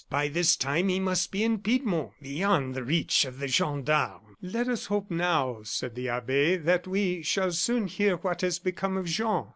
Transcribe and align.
By 0.09 0.29
this 0.29 0.55
time 0.55 0.89
he 0.89 0.99
must 0.99 1.31
be 1.31 1.43
in 1.43 1.59
Piedmont, 1.59 2.13
beyond 2.23 2.73
the 2.73 2.83
reach 2.83 3.23
of 3.23 3.37
the 3.37 3.47
gendarmes." 3.47 4.35
"Let 4.41 4.67
us 4.67 4.87
hope 4.87 5.11
now," 5.11 5.59
said 5.61 5.93
the 5.93 6.09
abbe, 6.09 6.55
"that 6.57 6.87
we 6.87 7.21
shall 7.21 7.51
soon 7.51 7.85
hear 7.85 8.15
what 8.17 8.41
has 8.41 8.57
become 8.57 8.97
of 8.97 9.05
Jean." 9.05 9.45